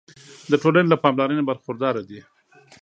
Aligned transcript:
د 0.51 0.53
ټولنې 0.61 0.87
له 0.93 0.97
پاملرنې 1.03 1.43
برخورداره 1.49 2.01
دي. 2.09 2.19